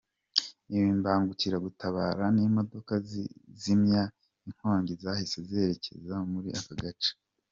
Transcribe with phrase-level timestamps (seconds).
[0.75, 4.01] Imbangukiragutabara n’imodoka zizimya
[4.47, 7.11] inkongi zahise zerekeza muri aka gace.